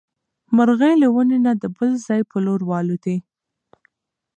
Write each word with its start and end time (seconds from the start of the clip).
مرغۍ 0.55 0.93
له 1.01 1.07
ونې 1.13 1.37
نه 1.45 1.51
د 1.61 1.63
بل 1.77 1.89
ځای 2.07 2.21
په 2.29 2.37
لور 2.45 2.61
والوتې. 2.69 3.15